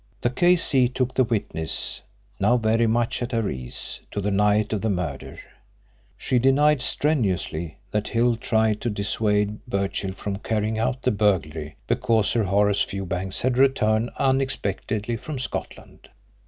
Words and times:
The 0.21 0.31
K.C. 0.31 0.87
took 0.89 1.13
the 1.13 1.23
witness, 1.23 2.01
now 2.39 2.57
very 2.57 2.87
much 2.87 3.21
at 3.21 3.33
her 3.33 3.47
ease, 3.47 3.99
to 4.09 4.19
the 4.19 4.31
night 4.31 4.73
of 4.73 4.81
the 4.81 4.89
murder. 4.89 5.37
She 6.17 6.39
denied 6.39 6.81
strenuously 6.81 7.77
that 7.91 8.07
Hill 8.07 8.35
tried 8.35 8.81
to 8.81 8.89
dissuade 8.89 9.63
Birchill 9.67 10.13
from 10.13 10.37
carrying 10.39 10.79
out 10.79 11.03
the 11.03 11.11
burglary 11.11 11.75
because 11.85 12.29
Sir 12.31 12.45
Horace 12.45 12.81
Fewbanks 12.81 13.41
had 13.41 13.59
returned 13.59 14.09
unexpectedly 14.17 15.17
from 15.17 15.37
Scotland. 15.37 16.09